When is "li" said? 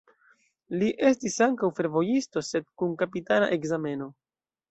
0.83-0.87